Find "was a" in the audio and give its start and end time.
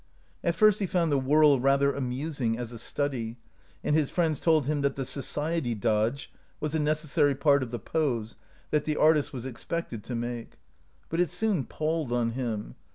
6.59-6.79